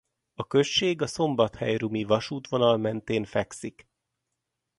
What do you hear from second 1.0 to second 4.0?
a szombathely-rumi vasútvonal mentén fekszik.